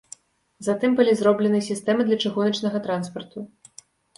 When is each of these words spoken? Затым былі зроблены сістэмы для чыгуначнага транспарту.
Затым 0.67 0.95
былі 0.99 1.13
зроблены 1.19 1.59
сістэмы 1.69 2.01
для 2.09 2.17
чыгуначнага 2.25 2.77
транспарту. 2.89 3.39